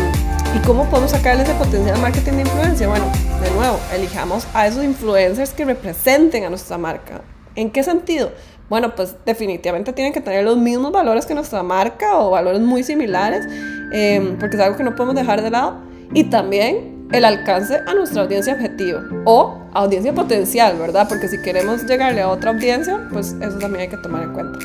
¿Y 0.55 0.59
cómo 0.65 0.85
podemos 0.89 1.11
sacarle 1.11 1.43
ese 1.43 1.53
potencial 1.53 1.99
marketing 1.99 2.33
de 2.33 2.41
influencia? 2.41 2.87
Bueno, 2.87 3.05
de 3.41 3.51
nuevo, 3.51 3.77
elijamos 3.93 4.47
a 4.53 4.67
esos 4.67 4.83
influencers 4.83 5.51
que 5.51 5.65
representen 5.65 6.45
a 6.45 6.49
nuestra 6.49 6.77
marca. 6.77 7.21
¿En 7.55 7.71
qué 7.71 7.83
sentido? 7.83 8.31
Bueno, 8.69 8.95
pues 8.95 9.15
definitivamente 9.25 9.93
tienen 9.93 10.13
que 10.13 10.21
tener 10.21 10.43
los 10.43 10.57
mismos 10.57 10.91
valores 10.91 11.25
que 11.25 11.35
nuestra 11.35 11.61
marca 11.61 12.17
o 12.17 12.31
valores 12.31 12.61
muy 12.61 12.83
similares, 12.83 13.45
eh, 13.93 14.35
porque 14.39 14.55
es 14.55 14.61
algo 14.61 14.77
que 14.77 14.83
no 14.83 14.95
podemos 14.95 15.15
dejar 15.15 15.41
de 15.41 15.51
lado. 15.51 15.81
Y 16.13 16.25
también 16.25 16.94
el 17.11 17.25
alcance 17.25 17.81
a 17.85 17.93
nuestra 17.93 18.23
audiencia 18.23 18.53
objetivo 18.53 18.99
o 19.25 19.61
audiencia 19.73 20.13
potencial, 20.13 20.77
¿verdad? 20.77 21.07
Porque 21.07 21.27
si 21.27 21.41
queremos 21.41 21.85
llegarle 21.85 22.21
a 22.21 22.29
otra 22.29 22.51
audiencia, 22.51 23.07
pues 23.11 23.35
eso 23.39 23.57
también 23.59 23.81
hay 23.81 23.87
que 23.89 23.97
tomar 23.97 24.23
en 24.23 24.33
cuenta. 24.33 24.59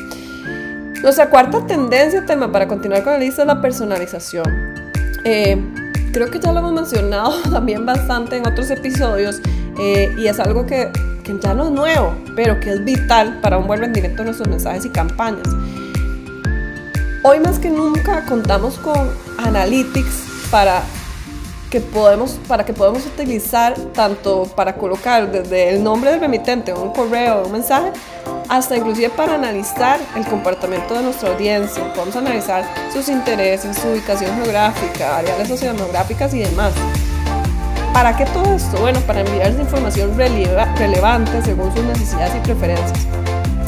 Nuestra 1.03 1.31
cuarta 1.31 1.67
tendencia, 1.67 2.27
tema 2.27 2.53
para 2.53 2.69
continuar 2.69 3.03
con 3.03 3.15
la 3.15 3.19
lista, 3.19 3.43
es 3.43 3.49
la 3.49 3.61
personalización. 3.61 4.45
Eh, 5.25 5.59
creo 6.13 6.31
que 6.31 6.39
ya 6.39 6.53
lo 6.53 6.61
hemos 6.61 6.73
mencionado 6.73 7.35
también 7.51 7.87
bastante 7.87 8.37
en 8.37 8.47
otros 8.47 8.71
episodios 8.71 9.41
eh, 9.79 10.15
y 10.19 10.27
es 10.27 10.39
algo 10.41 10.67
que, 10.67 10.91
ya 11.41 11.55
no 11.55 11.67
es 11.67 11.71
nuevo, 11.71 12.17
pero 12.35 12.59
que 12.59 12.71
es 12.73 12.85
vital 12.85 13.39
para 13.41 13.57
un 13.57 13.69
buen 13.69 13.79
rendimiento 13.79 14.19
de 14.19 14.25
nuestros 14.25 14.49
mensajes 14.49 14.85
y 14.85 14.89
campañas. 14.89 15.47
Hoy 17.23 17.39
más 17.39 17.61
que 17.61 17.71
nunca 17.71 18.25
contamos 18.25 18.77
con 18.79 19.09
analytics 19.39 20.49
para 20.51 20.83
que 21.71 21.81
podemos, 21.81 22.33
para 22.49 22.65
que 22.65 22.73
podamos 22.73 23.07
utilizar 23.07 23.75
tanto 23.95 24.45
para 24.57 24.75
colocar 24.75 25.31
desde 25.31 25.71
el 25.71 25.83
nombre 25.83 26.11
del 26.11 26.21
remitente, 26.21 26.75
un 26.75 26.93
correo, 26.93 27.45
un 27.47 27.53
mensaje, 27.53 27.93
hasta 28.49 28.77
inclusive 28.77 29.09
para 29.11 29.35
analizar 29.37 30.01
el 30.17 30.27
comportamiento 30.27 30.95
de 30.95 31.03
nuestra 31.03 31.31
audiencia. 31.31 31.83
Podemos 31.95 32.17
analizar 32.17 32.65
sus 32.93 33.09
intereses, 33.09 33.77
su 33.77 33.89
ubicación 33.89 34.35
geográfica, 34.37 35.13
variables 35.13 35.49
sociodemográficas 35.49 36.35
y 36.35 36.41
demás. 36.41 36.73
¿Para 37.93 38.17
qué 38.17 38.25
todo 38.27 38.53
esto? 38.53 38.79
Bueno, 38.81 38.99
para 39.01 39.21
enviar 39.21 39.53
información 39.53 40.17
relevante 40.17 41.43
según 41.43 41.75
sus 41.75 41.85
necesidades 41.85 42.35
y 42.35 42.41
preferencias. 42.41 43.07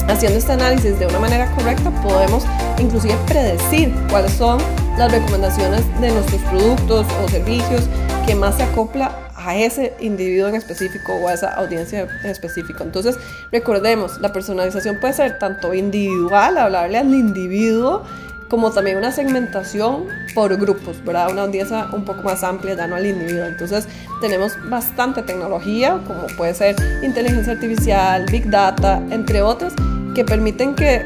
Haciendo 0.09 0.37
este 0.37 0.51
análisis 0.51 0.99
de 0.99 1.07
una 1.07 1.19
manera 1.19 1.49
correcta 1.55 1.89
podemos 2.01 2.43
inclusive 2.77 3.15
predecir 3.25 3.93
cuáles 4.09 4.33
son 4.33 4.59
las 4.97 5.11
recomendaciones 5.11 5.83
de 5.99 6.11
nuestros 6.11 6.41
productos 6.43 7.07
o 7.23 7.29
servicios 7.29 7.83
que 8.27 8.35
más 8.35 8.55
se 8.55 8.63
acopla 8.63 9.23
a 9.35 9.55
ese 9.55 9.93
individuo 9.99 10.47
en 10.47 10.55
específico 10.55 11.13
o 11.15 11.27
a 11.27 11.33
esa 11.33 11.53
audiencia 11.55 12.07
en 12.23 12.29
específico. 12.29 12.83
Entonces, 12.83 13.17
recordemos, 13.51 14.19
la 14.21 14.31
personalización 14.31 14.99
puede 14.99 15.13
ser 15.13 15.39
tanto 15.39 15.73
individual, 15.73 16.57
hablarle 16.57 16.99
al 16.99 17.13
individuo, 17.13 18.03
como 18.49 18.71
también 18.71 18.97
una 18.97 19.11
segmentación 19.11 20.05
por 20.35 20.55
grupos, 20.57 21.03
¿verdad? 21.03 21.31
Una 21.31 21.41
audiencia 21.41 21.87
un 21.91 22.05
poco 22.05 22.21
más 22.21 22.43
amplia, 22.43 22.75
ya 22.75 22.87
no 22.87 22.95
al 22.95 23.05
individuo. 23.05 23.45
Entonces, 23.45 23.87
tenemos 24.21 24.53
bastante 24.69 25.23
tecnología, 25.23 25.99
como 26.05 26.27
puede 26.37 26.53
ser 26.53 26.75
inteligencia 27.01 27.53
artificial, 27.53 28.25
big 28.31 28.49
data, 28.49 29.01
entre 29.09 29.41
otras, 29.41 29.73
que 30.13 30.23
permiten 30.23 30.75
que, 30.75 31.03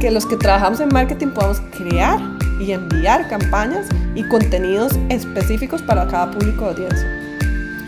que 0.00 0.10
los 0.10 0.26
que 0.26 0.36
trabajamos 0.36 0.80
en 0.80 0.88
marketing 0.88 1.28
podamos 1.28 1.60
crear 1.76 2.35
y 2.60 2.72
enviar 2.72 3.28
campañas 3.28 3.86
y 4.14 4.22
contenidos 4.24 4.92
específicos 5.08 5.82
para 5.82 6.06
cada 6.06 6.30
público 6.30 6.64
de 6.64 6.70
audiencia. 6.70 7.26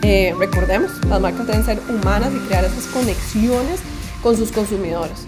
Eh, 0.03 0.35
recordemos, 0.39 0.91
las 1.07 1.21
marcas 1.21 1.47
deben 1.47 1.65
ser 1.65 1.81
humanas 1.89 2.31
y 2.35 2.39
crear 2.47 2.65
esas 2.65 2.87
conexiones 2.87 3.81
con 4.23 4.37
sus 4.37 4.53
consumidores. 4.53 5.27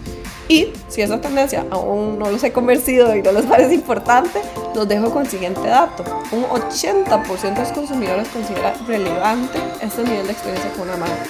Y 0.48 0.72
si 0.88 1.00
esa 1.00 1.20
tendencia 1.20 1.64
aún 1.70 2.18
no 2.18 2.28
los 2.28 2.42
he 2.42 2.50
convencido 2.50 3.14
y 3.14 3.22
no 3.22 3.30
les 3.30 3.46
parece 3.46 3.74
importante, 3.74 4.40
los 4.74 4.88
dejo 4.88 5.10
con 5.10 5.22
el 5.22 5.28
siguiente 5.28 5.60
dato. 5.60 6.04
Un 6.32 6.42
80% 6.42 7.54
de 7.54 7.60
los 7.60 7.68
consumidores 7.68 8.26
considera 8.28 8.74
relevante 8.86 9.60
este 9.80 10.02
nivel 10.02 10.26
de 10.26 10.32
experiencia 10.32 10.70
con 10.72 10.88
una 10.88 10.96
marca. 10.96 11.24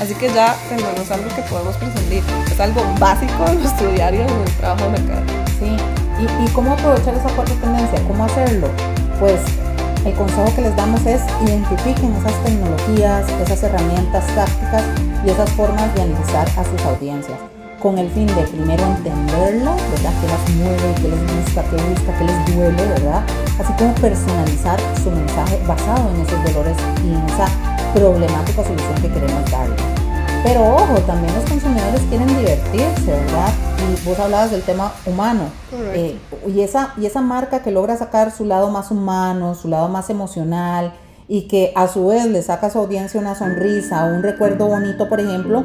Así 0.00 0.14
que 0.14 0.28
ya 0.32 0.56
no 0.70 1.02
es 1.02 1.10
algo 1.10 1.28
que 1.36 1.42
podemos 1.42 1.76
prescindir, 1.76 2.22
es 2.50 2.58
algo 2.58 2.82
básico 2.98 3.46
en 3.46 3.60
nuestro 3.60 3.92
diario 3.92 4.22
en 4.22 4.40
el 4.40 4.56
trabajo 4.56 4.84
de 4.84 4.98
mercado. 4.98 5.22
Sí, 5.58 6.01
¿Y, 6.22 6.44
¿y 6.44 6.48
cómo 6.50 6.72
aprovechar 6.72 7.14
esa 7.14 7.28
cuarta 7.34 7.54
tendencia? 7.54 8.00
¿Cómo 8.06 8.24
hacerlo? 8.24 8.68
Pues 9.18 9.40
el 10.04 10.14
consejo 10.14 10.54
que 10.54 10.62
les 10.62 10.76
damos 10.76 11.04
es 11.06 11.20
identifiquen 11.44 12.14
esas 12.14 12.34
tecnologías, 12.44 13.28
esas 13.40 13.62
herramientas 13.62 14.24
tácticas 14.34 14.84
y 15.24 15.30
esas 15.30 15.50
formas 15.50 15.92
de 15.94 16.02
analizar 16.02 16.48
a 16.56 16.64
sus 16.64 16.80
audiencias 16.86 17.38
con 17.82 17.98
el 17.98 18.08
fin 18.10 18.26
de 18.28 18.42
primero 18.42 18.84
entenderlo, 18.84 19.72
¿verdad? 19.90 20.12
¿Qué 20.20 20.28
las 20.28 20.50
mueve, 20.56 20.94
qué 21.02 21.08
les 21.08 21.44
gusta, 21.44 21.64
qué 21.64 21.76
busca, 21.76 22.18
qué 22.18 22.24
les 22.24 22.54
duele, 22.54 22.86
¿verdad? 22.94 23.22
Así 23.58 23.72
como 23.76 23.92
personalizar 23.94 24.78
su 25.02 25.10
mensaje 25.10 25.58
basado 25.66 26.08
en 26.14 26.20
esos 26.20 26.44
dolores 26.44 26.76
y 27.04 27.08
en 27.08 27.22
esa 27.28 27.46
problemática 27.92 28.62
solución 28.62 28.94
que 29.02 29.08
queremos 29.08 29.50
darle. 29.50 29.91
Pero 30.44 30.74
ojo, 30.74 30.94
también 31.06 31.32
los 31.34 31.44
consumidores 31.44 32.00
quieren 32.08 32.26
divertirse, 32.26 33.06
¿verdad? 33.06 33.52
Y 33.78 34.08
vos 34.08 34.18
hablabas 34.18 34.50
del 34.50 34.62
tema 34.62 34.92
humano. 35.06 35.44
Eh, 35.94 36.18
y, 36.48 36.60
esa, 36.60 36.94
y 36.96 37.06
esa 37.06 37.20
marca 37.20 37.62
que 37.62 37.70
logra 37.70 37.96
sacar 37.96 38.32
su 38.32 38.44
lado 38.44 38.68
más 38.70 38.90
humano, 38.90 39.54
su 39.54 39.68
lado 39.68 39.88
más 39.88 40.10
emocional, 40.10 40.94
y 41.28 41.46
que 41.46 41.72
a 41.76 41.86
su 41.86 42.08
vez 42.08 42.26
le 42.26 42.42
saca 42.42 42.66
a 42.66 42.70
su 42.70 42.80
audiencia 42.80 43.20
una 43.20 43.36
sonrisa 43.36 44.04
un 44.06 44.22
recuerdo 44.22 44.66
bonito, 44.66 45.08
por 45.08 45.20
ejemplo, 45.20 45.64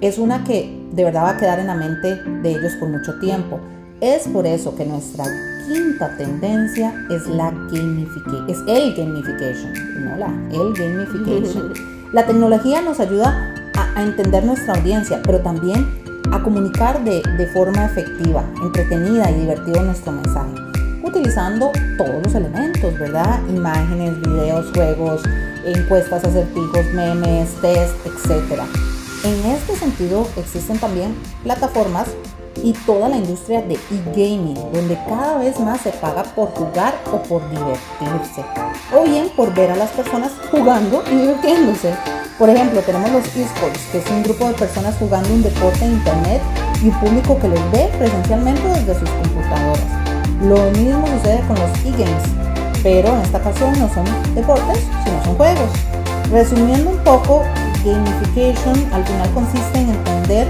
es 0.00 0.18
una 0.18 0.42
que 0.42 0.74
de 0.92 1.04
verdad 1.04 1.24
va 1.24 1.30
a 1.30 1.36
quedar 1.36 1.58
en 1.58 1.66
la 1.66 1.74
mente 1.74 2.16
de 2.16 2.50
ellos 2.50 2.72
por 2.80 2.88
mucho 2.88 3.18
tiempo. 3.18 3.60
Es 4.00 4.26
por 4.28 4.46
eso 4.46 4.74
que 4.74 4.86
nuestra 4.86 5.24
quinta 5.68 6.16
tendencia 6.16 6.94
es 7.10 7.26
la 7.26 7.50
gamification, 7.50 8.48
es 8.48 8.58
el 8.66 8.94
gamification, 8.94 9.72
no 10.04 10.16
la, 10.16 10.28
el 10.50 10.72
gamification. 10.72 11.72
La 12.12 12.24
tecnología 12.26 12.80
nos 12.80 13.00
ayuda 13.00 13.54
a, 13.74 14.02
entender 14.02 14.44
nuestra 14.44 14.74
audiencia, 14.74 15.20
pero 15.24 15.40
también 15.40 15.86
a 16.32 16.42
comunicar 16.42 17.02
de, 17.04 17.22
de 17.36 17.46
forma 17.48 17.84
efectiva, 17.86 18.44
entretenida 18.62 19.30
y 19.30 19.40
divertida 19.40 19.82
nuestro 19.82 20.12
mensaje, 20.12 20.54
utilizando 21.02 21.70
todos 21.96 22.22
los 22.22 22.34
elementos, 22.34 22.98
¿verdad? 22.98 23.40
Imágenes, 23.48 24.20
videos, 24.20 24.70
juegos, 24.74 25.22
encuestas, 25.64 26.24
acertijos, 26.24 26.86
memes, 26.94 27.50
test, 27.60 27.94
etc. 28.06 28.62
En 29.24 29.50
este 29.52 29.76
sentido 29.76 30.28
existen 30.36 30.78
también 30.78 31.14
plataformas 31.42 32.08
y 32.62 32.72
toda 32.72 33.08
la 33.08 33.16
industria 33.16 33.62
de 33.62 33.74
e-gaming, 33.74 34.54
donde 34.72 34.98
cada 35.08 35.38
vez 35.38 35.58
más 35.60 35.80
se 35.80 35.90
paga 35.90 36.22
por 36.22 36.50
jugar 36.50 36.94
o 37.12 37.22
por 37.22 37.42
divertirse, 37.50 38.44
o 38.94 39.04
bien 39.04 39.28
por 39.36 39.52
ver 39.54 39.70
a 39.70 39.76
las 39.76 39.90
personas 39.90 40.32
jugando 40.50 41.02
y 41.10 41.16
divirtiéndose. 41.16 41.94
Por 42.38 42.50
ejemplo, 42.50 42.80
tenemos 42.80 43.12
los 43.12 43.24
esports, 43.36 43.80
que 43.92 43.98
es 43.98 44.10
un 44.10 44.24
grupo 44.24 44.48
de 44.48 44.54
personas 44.54 44.96
jugando 44.98 45.32
un 45.32 45.42
deporte 45.42 45.84
en 45.84 45.92
internet 45.92 46.42
y 46.82 46.88
un 46.88 46.98
público 46.98 47.38
que 47.38 47.46
los 47.46 47.70
ve 47.70 47.88
presencialmente 47.96 48.66
desde 48.66 48.98
sus 48.98 49.08
computadoras. 49.08 49.84
Lo 50.42 50.56
mismo 50.72 51.06
sucede 51.06 51.40
con 51.46 51.56
los 51.56 51.70
e-games, 51.84 52.24
pero 52.82 53.08
en 53.10 53.20
esta 53.20 53.38
ocasión 53.38 53.78
no 53.78 53.88
son 53.94 54.04
deportes, 54.34 54.82
sino 55.04 55.24
son 55.24 55.36
juegos. 55.36 55.70
Resumiendo 56.32 56.90
un 56.90 56.98
poco, 57.04 57.42
gamification 57.84 58.92
al 58.92 59.04
final 59.04 59.30
consiste 59.32 59.78
en 59.78 59.90
entender 59.90 60.48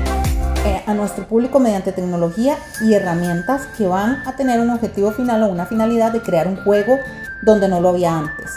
eh, 0.64 0.82
a 0.86 0.94
nuestro 0.94 1.28
público 1.28 1.60
mediante 1.60 1.92
tecnología 1.92 2.56
y 2.80 2.94
herramientas 2.94 3.68
que 3.76 3.86
van 3.86 4.22
a 4.26 4.34
tener 4.36 4.58
un 4.58 4.70
objetivo 4.70 5.12
final 5.12 5.42
o 5.42 5.48
una 5.48 5.66
finalidad 5.66 6.12
de 6.12 6.22
crear 6.22 6.48
un 6.48 6.56
juego 6.64 6.98
donde 7.42 7.68
no 7.68 7.82
lo 7.82 7.90
había 7.90 8.16
antes. 8.16 8.52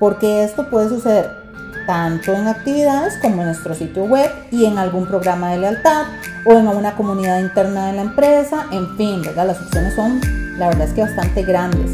Porque 0.00 0.42
esto 0.42 0.68
puede 0.68 0.88
suceder 0.88 1.41
tanto 1.86 2.34
en 2.34 2.48
actividades 2.48 3.18
como 3.20 3.42
en 3.42 3.48
nuestro 3.48 3.74
sitio 3.74 4.04
web 4.04 4.30
y 4.50 4.64
en 4.64 4.78
algún 4.78 5.06
programa 5.06 5.50
de 5.50 5.58
lealtad 5.58 6.06
o 6.44 6.54
en 6.54 6.66
una 6.68 6.94
comunidad 6.94 7.40
interna 7.40 7.88
de 7.88 7.92
la 7.94 8.02
empresa, 8.02 8.66
en 8.72 8.96
fin, 8.96 9.22
¿verdad? 9.22 9.46
Las 9.46 9.60
opciones 9.60 9.94
son, 9.94 10.20
la 10.58 10.68
verdad 10.68 10.88
es 10.88 10.94
que 10.94 11.02
bastante 11.02 11.42
grandes. 11.42 11.90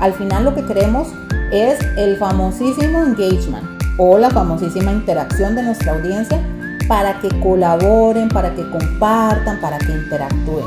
Al 0.00 0.14
final 0.14 0.44
lo 0.44 0.54
que 0.54 0.64
queremos 0.64 1.08
es 1.52 1.78
el 1.96 2.16
famosísimo 2.16 3.02
engagement 3.02 3.66
o 3.98 4.18
la 4.18 4.30
famosísima 4.30 4.92
interacción 4.92 5.54
de 5.54 5.62
nuestra 5.62 5.92
audiencia 5.92 6.40
para 6.88 7.20
que 7.20 7.28
colaboren, 7.40 8.28
para 8.28 8.54
que 8.54 8.68
compartan, 8.70 9.60
para 9.60 9.78
que 9.78 9.92
interactúen. 9.92 10.64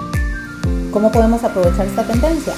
¿Cómo 0.92 1.12
podemos 1.12 1.44
aprovechar 1.44 1.86
esta 1.88 2.04
tendencia? 2.04 2.54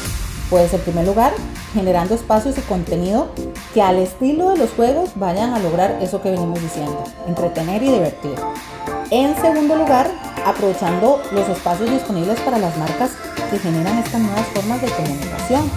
Pues 0.49 0.73
en 0.73 0.81
primer 0.81 1.05
lugar, 1.05 1.31
generando 1.73 2.13
espacios 2.13 2.57
y 2.57 2.61
contenido 2.61 3.31
que 3.75 3.81
al 3.81 3.97
estilo 3.97 4.51
de 4.51 4.57
los 4.57 4.69
juegos 4.71 5.09
vayan 5.15 5.53
a 5.53 5.59
lograr 5.59 5.99
eso 6.01 6.21
que 6.21 6.31
venimos 6.31 6.61
diciendo, 6.61 7.03
entretener 7.27 7.83
y 7.83 7.89
divertir. 7.91 8.35
En 9.11 9.35
segundo 9.35 9.75
lugar, 9.75 10.09
aprovechando 10.45 11.21
los 11.33 11.49
espacios 11.49 11.91
disponibles 11.91 12.39
para 12.39 12.57
las 12.57 12.77
marcas 12.77 13.11
que 13.51 13.59
generan 13.59 13.97
estas 13.97 14.21
nuevas 14.21 14.45
formas 14.53 14.81
de 14.81 14.87
comunicación, 14.87 15.69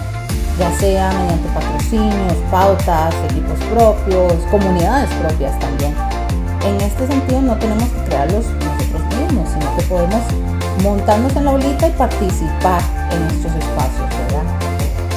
ya 0.57 0.73
sea 0.77 1.11
mediante 1.11 1.49
patrocinios, 1.49 2.33
pautas, 2.49 3.13
equipos 3.31 3.59
propios, 3.69 4.33
comunidades 4.49 5.09
propias 5.15 5.59
también. 5.59 5.93
En 6.63 6.79
este 6.79 7.05
sentido 7.05 7.41
no 7.41 7.57
tenemos 7.57 7.83
que 7.89 8.03
crearlos 8.05 8.45
nosotros 8.45 9.19
mismos, 9.19 9.49
sino 9.49 9.75
que 9.75 9.83
podemos 9.83 10.21
montarnos 10.83 11.35
en 11.35 11.43
la 11.43 11.51
bolita 11.51 11.89
y 11.89 11.91
participar 11.91 12.81
en 13.11 13.23
estos 13.23 13.53
espacios, 13.55 14.09
¿verdad? 14.31 14.58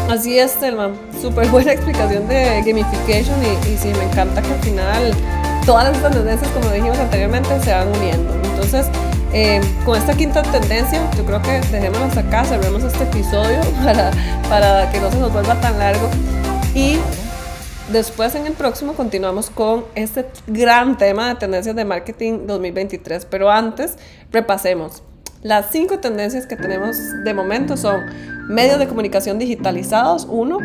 Así 0.09 0.39
es, 0.39 0.53
Selma. 0.53 0.91
Súper 1.21 1.49
buena 1.49 1.73
explicación 1.73 2.29
de 2.29 2.63
gamification 2.67 3.37
y, 3.43 3.77
sí, 3.77 3.93
me 3.97 4.05
encanta 4.05 4.43
que 4.43 4.53
al 4.53 4.61
final 4.61 5.15
todas 5.65 5.95
estas 5.97 6.13
tendencias, 6.13 6.51
como 6.51 6.71
dijimos 6.71 6.99
anteriormente, 6.99 7.49
se 7.61 7.73
van 7.73 7.89
uniendo. 7.89 8.35
Entonces, 8.45 8.87
eh, 9.33 9.61
con 9.85 9.99
esta 9.99 10.15
quinta 10.15 10.43
tendencia, 10.43 11.01
yo 11.17 11.25
creo 11.25 11.41
que 11.41 11.61
dejémonos 11.71 12.17
acá, 12.17 12.45
cerremos 12.45 12.83
este 12.85 13.05
episodio 13.05 13.61
para, 13.85 14.11
para 14.49 14.91
que 14.91 15.01
no 15.01 15.11
se 15.11 15.19
nos 15.19 15.33
vuelva 15.33 15.61
tan 15.61 15.79
largo. 15.79 16.09
Y 16.75 16.99
después 17.91 18.35
en 18.35 18.47
el 18.47 18.53
próximo 18.55 18.95
continuamos 18.95 19.51
con 19.51 19.85
este 19.95 20.27
gran 20.47 20.99
tema 20.99 21.29
de 21.29 21.35
tendencias 21.37 21.77
de 21.77 21.85
marketing 21.85 22.47
2023. 22.47 23.27
Pero 23.27 23.51
antes, 23.51 23.97
repasemos. 24.31 25.03
Las 25.43 25.73
cinco 25.73 25.99
tendencias 25.99 26.47
que 26.47 26.55
tenemos 26.55 26.97
de 27.25 27.35
momento 27.35 27.77
son 27.77 28.05
medios 28.49 28.79
de 28.79 28.87
comunicación 28.87 29.41
digitalizados, 29.41 30.25
uno, 30.31 30.59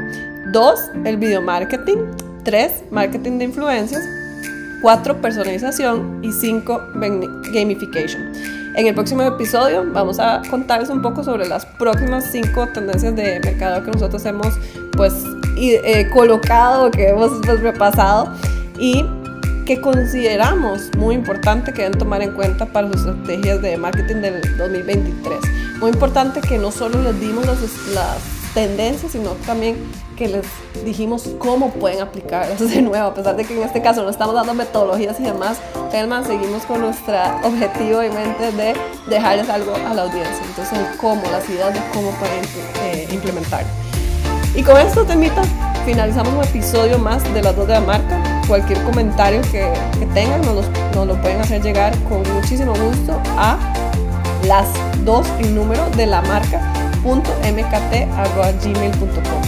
dos, 0.51 0.79
el 1.03 1.17
video 1.17 1.41
marketing, 1.41 1.97
tres, 2.43 2.83
marketing 2.91 3.39
de 3.39 3.45
influencias, 3.45 4.03
4 4.81 5.19
personalización. 5.21 6.23
Y 6.23 6.31
5 6.31 6.81
gamification. 7.51 8.31
En 8.75 8.85
el 8.85 8.93
próximo 8.93 9.23
episodio 9.23 9.83
vamos 9.91 10.19
a 10.19 10.43
contarles 10.49 10.89
un 10.89 11.01
poco 11.01 11.23
sobre 11.23 11.47
las 11.47 11.65
próximas 11.65 12.25
5 12.31 12.67
tendencias 12.73 13.15
de 13.15 13.39
mercado 13.39 13.83
que 13.83 13.89
nosotros 13.89 14.23
hemos 14.25 14.53
pues 14.95 15.13
eh, 15.57 16.07
colocado, 16.13 16.91
que 16.91 17.09
hemos 17.09 17.31
pues, 17.43 17.61
repasado. 17.61 18.31
Y 18.77 19.03
que 19.67 19.81
consideramos 19.81 20.89
muy 20.97 21.13
importante 21.13 21.73
que 21.73 21.81
deben 21.81 21.99
tomar 21.99 22.21
en 22.21 22.31
cuenta 22.31 22.65
para 22.67 22.87
sus 22.87 23.05
estrategias 23.05 23.61
de 23.61 23.75
marketing 23.75 24.21
del 24.21 24.57
2023. 24.57 25.39
Muy 25.81 25.91
importante 25.91 26.39
que 26.39 26.57
no 26.57 26.71
solo 26.71 27.01
les 27.01 27.19
dimos 27.19 27.45
las 27.45 28.17
tendencias, 28.53 29.11
sino 29.11 29.31
también 29.45 29.75
que 30.15 30.29
les 30.29 30.45
dijimos 30.85 31.29
cómo 31.37 31.71
pueden 31.71 31.99
aplicarlas 31.99 32.59
de 32.59 32.81
nuevo, 32.81 33.07
a 33.07 33.13
pesar 33.13 33.35
de 33.35 33.43
que 33.43 33.57
en 33.57 33.63
este 33.63 33.81
caso 33.81 34.03
no 34.03 34.09
estamos 34.09 34.35
dando 34.35 34.53
metodologías 34.53 35.19
y 35.19 35.23
demás, 35.23 35.57
Telman, 35.91 36.25
seguimos 36.25 36.63
con 36.63 36.79
nuestro 36.79 37.17
objetivo 37.43 38.01
en 38.01 38.15
mente 38.15 38.53
de 38.53 38.73
dejarles 39.09 39.49
algo 39.49 39.75
a 39.75 39.93
la 39.93 40.03
audiencia. 40.03 40.45
Entonces, 40.47 40.79
el 40.79 40.97
cómo, 40.97 41.21
las 41.29 41.47
ideas 41.49 41.73
de 41.73 41.81
cómo 41.93 42.11
pueden 42.11 42.45
eh, 42.83 43.09
implementar. 43.11 43.65
Y 44.55 44.63
con 44.63 44.77
esto, 44.77 45.03
Temita, 45.03 45.41
finalizamos 45.87 46.33
un 46.33 46.43
episodio 46.43 46.99
más 46.99 47.23
de 47.33 47.41
las 47.41 47.55
dos 47.55 47.65
de 47.65 47.75
la 47.75 47.79
marca. 47.79 48.21
Cualquier 48.45 48.83
comentario 48.83 49.41
que, 49.43 49.71
que 49.97 50.05
tengan 50.07 50.41
nos, 50.41 50.65
nos 50.93 51.07
lo 51.07 51.15
pueden 51.21 51.39
hacer 51.39 51.63
llegar 51.63 51.97
con 52.09 52.21
muchísimo 52.33 52.73
gusto 52.73 53.21
a 53.37 53.57
las 54.43 54.67
dos 55.05 55.25
en 55.39 55.55
número 55.55 55.89
de 55.91 56.05
la 56.05 56.21
marca 56.23 56.61
gmail.com 58.63 59.41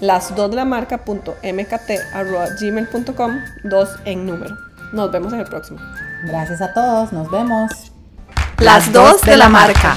las 0.00 0.34
dos 0.34 0.50
de 0.50 0.56
la 0.56 0.64
marca.mkt.gmail.com, 0.64 3.32
dos 3.64 3.90
en 4.04 4.26
número. 4.26 4.56
Nos 4.92 5.10
vemos 5.10 5.32
en 5.32 5.40
el 5.40 5.46
próximo. 5.46 5.80
Gracias 6.24 6.62
a 6.62 6.72
todos, 6.72 7.12
nos 7.12 7.28
vemos. 7.30 7.92
Las 8.58 8.92
dos 8.92 9.20
de 9.22 9.36
la 9.36 9.48
marca. 9.48 9.96